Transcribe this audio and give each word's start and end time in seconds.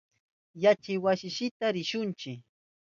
Yachaywasinchita 0.63 1.65
rishunchi. 1.75 2.31